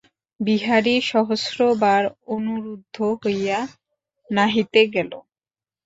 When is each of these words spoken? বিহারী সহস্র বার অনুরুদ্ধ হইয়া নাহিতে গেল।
বিহারী 0.39 0.95
সহস্র 1.11 1.59
বার 1.81 2.03
অনুরুদ্ধ 2.35 2.95
হইয়া 3.21 3.59
নাহিতে 4.29 4.81
গেল। 4.95 5.11